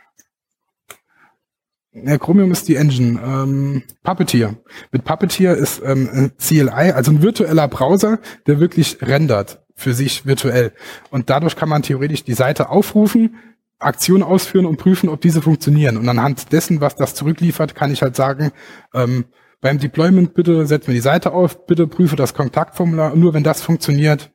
[1.92, 3.20] Ja, Chromium ist die Engine.
[3.22, 4.54] Ähm, Puppeteer.
[4.92, 10.26] Mit Puppeteer ist ähm, ein CLI, also ein virtueller Browser, der wirklich rendert für sich
[10.26, 10.72] virtuell.
[11.10, 13.36] Und dadurch kann man theoretisch die Seite aufrufen,
[13.78, 15.96] Aktionen ausführen und prüfen, ob diese funktionieren.
[15.96, 18.52] Und anhand dessen, was das zurückliefert, kann ich halt sagen,
[18.94, 19.26] ähm,
[19.60, 23.44] beim Deployment bitte setzen wir die Seite auf, bitte prüfe das Kontaktformular und nur wenn
[23.44, 24.30] das funktioniert,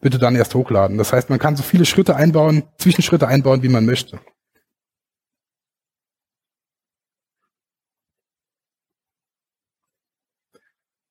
[0.00, 0.98] bitte dann erst hochladen.
[0.98, 4.20] Das heißt, man kann so viele Schritte einbauen, Zwischenschritte einbauen, wie man möchte.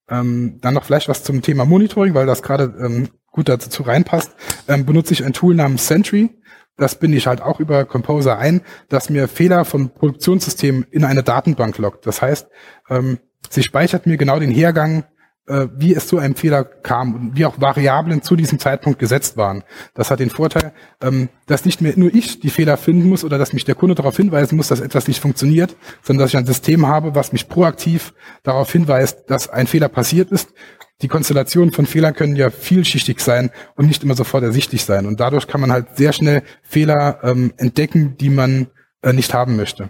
[0.09, 4.31] Ähm, dann noch vielleicht was zum Thema Monitoring, weil das gerade ähm, gut dazu reinpasst.
[4.69, 6.29] Ähm, benutze ich ein Tool namens Sentry.
[6.77, 11.21] Das binde ich halt auch über Composer ein, dass mir Fehler von Produktionssystemen in eine
[11.21, 12.07] Datenbank lockt.
[12.07, 12.47] Das heißt,
[12.89, 13.19] ähm,
[13.49, 15.03] sie speichert mir genau den Hergang
[15.47, 19.35] äh, wie es zu einem Fehler kam und wie auch Variablen zu diesem Zeitpunkt gesetzt
[19.35, 19.63] waren.
[19.93, 23.37] Das hat den Vorteil, ähm, dass nicht mehr nur ich die Fehler finden muss oder
[23.37, 26.45] dass mich der Kunde darauf hinweisen muss, dass etwas nicht funktioniert, sondern dass ich ein
[26.45, 28.13] System habe, was mich proaktiv
[28.43, 30.53] darauf hinweist, dass ein Fehler passiert ist.
[31.01, 35.05] Die Konstellationen von Fehlern können ja vielschichtig sein und nicht immer sofort ersichtlich sein.
[35.05, 38.67] Und dadurch kann man halt sehr schnell Fehler ähm, entdecken, die man
[39.01, 39.89] äh, nicht haben möchte.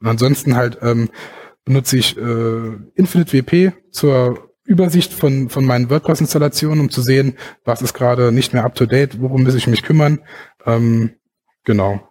[0.00, 1.10] Und ansonsten halt ähm,
[1.64, 7.82] benutze ich äh, Infinite WP zur Übersicht von, von meinen WordPress-Installationen, um zu sehen, was
[7.82, 10.20] ist gerade nicht mehr up-to-date, worum muss ich mich kümmern.
[10.64, 11.14] Ähm,
[11.64, 12.08] genau.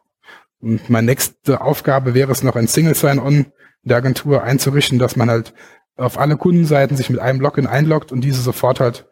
[0.59, 3.47] Und meine nächste Aufgabe wäre es noch, ein Single Sign-On
[3.83, 5.53] der Agentur einzurichten, dass man halt
[6.01, 9.07] auf alle Kundenseiten sich mit einem Login einloggt und diese sofort halt,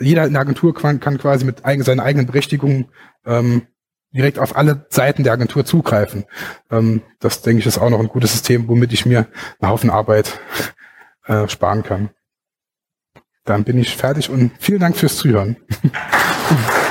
[0.00, 2.86] jeder in der Agentur kann quasi mit seinen eigenen Berechtigungen
[3.24, 3.62] ähm,
[4.12, 6.24] direkt auf alle Seiten der Agentur zugreifen.
[6.70, 9.26] Ähm, das denke ich ist auch noch ein gutes System, womit ich mir
[9.60, 10.38] einen Haufen Arbeit
[11.26, 12.10] äh, sparen kann.
[13.44, 15.56] Dann bin ich fertig und vielen Dank fürs Zuhören.